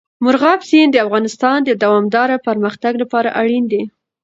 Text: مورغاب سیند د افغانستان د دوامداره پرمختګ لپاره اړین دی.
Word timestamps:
مورغاب 0.23 0.59
سیند 0.69 0.91
د 0.93 0.97
افغانستان 1.05 1.57
د 1.63 1.71
دوامداره 1.83 2.37
پرمختګ 2.47 2.93
لپاره 3.03 3.29
اړین 3.41 3.63
دی. 3.71 3.83